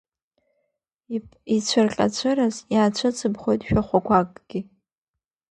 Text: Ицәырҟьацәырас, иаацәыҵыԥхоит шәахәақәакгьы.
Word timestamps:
Ицәырҟьацәырас, 1.55 2.55
иаацәыҵыԥхоит 2.73 3.61
шәахәақәакгьы. 3.69 4.59